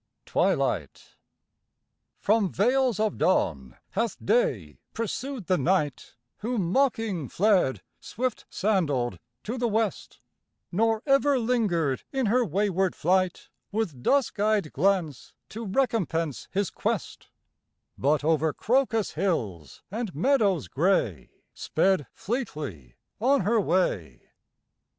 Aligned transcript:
81 0.25 0.55
TWILIGHT 0.57 1.15
From 2.17 2.51
vales 2.51 2.99
of 2.99 3.19
dawn 3.19 3.77
hath 3.91 4.17
Day 4.25 4.79
pursued 4.95 5.45
the 5.45 5.59
Night 5.59 6.15
Who 6.39 6.57
mocking 6.57 7.29
fled, 7.29 7.83
swift 7.99 8.47
sandalled, 8.49 9.19
to 9.43 9.59
the 9.59 9.67
west, 9.67 10.17
Nor 10.71 11.03
ever 11.05 11.37
lingered 11.37 12.01
in 12.11 12.25
her 12.25 12.43
wayward 12.43 12.95
flight 12.95 13.49
With 13.71 14.01
dusk 14.01 14.39
eyed 14.39 14.73
glance 14.73 15.35
to 15.49 15.67
recompense 15.67 16.47
his 16.49 16.71
quest, 16.71 17.27
But 17.95 18.23
over 18.23 18.53
crocus 18.53 19.11
hills 19.11 19.83
and 19.91 20.15
meadows 20.15 20.67
gray 20.67 21.29
Sped 21.53 22.07
fleetly 22.15 22.95
on 23.19 23.41
her 23.41 23.59
way. 23.61 24.31